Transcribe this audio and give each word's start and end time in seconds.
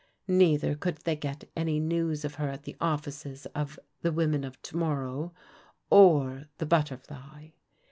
Neither 0.27 0.73
could 0.73 0.97
they 1.03 1.15
get 1.15 1.47
any 1.55 1.79
news 1.79 2.25
of 2.25 2.33
her 2.41 2.49
at 2.49 2.63
the 2.63 2.75
ofl&ces 2.81 3.45
of 3.53 3.77
The 4.01 4.11
Women 4.11 4.43
of 4.43 4.59
To 4.63 4.75
morrow, 4.77 5.31
or 5.91 6.45
The 6.57 6.65
Butterfly. 6.65 7.49